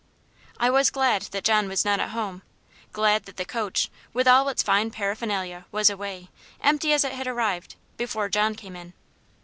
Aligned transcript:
I 0.57 0.71
was 0.71 0.89
glad 0.89 1.21
that 1.29 1.43
John 1.43 1.67
was 1.67 1.85
not 1.85 1.99
at 1.99 2.09
home; 2.09 2.41
glad 2.91 3.25
that 3.25 3.37
the 3.37 3.45
coach, 3.45 3.91
with 4.13 4.27
all 4.27 4.49
its 4.49 4.63
fine 4.63 4.89
paraphernalia, 4.89 5.67
was 5.71 5.91
away, 5.91 6.29
empty 6.59 6.91
as 6.91 7.03
it 7.03 7.11
had 7.13 7.27
arrived, 7.27 7.75
before 7.97 8.27
John 8.27 8.55
came 8.55 8.75
in. 8.75 8.93